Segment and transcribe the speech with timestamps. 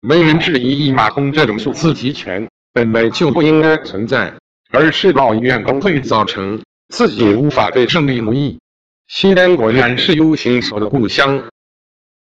[0.00, 4.32] 没人质疑一马空这种数字集权本来就不应该存在，
[4.70, 8.58] 而是抱怨工会造成自己无法对胜利奴役。
[9.08, 11.48] 西安果然是 U 型锁的故乡，